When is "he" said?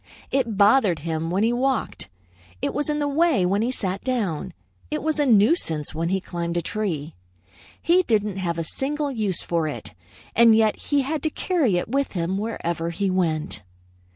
1.43-1.53, 3.61-3.69, 6.09-6.19, 7.79-8.01, 10.89-11.03, 12.89-13.11